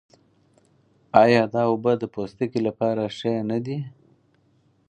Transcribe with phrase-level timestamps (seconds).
[1.23, 3.77] آیا دا اوبه د پوستکي لپاره ښې نه دي؟